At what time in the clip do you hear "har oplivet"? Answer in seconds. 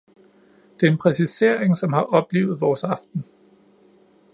1.93-2.61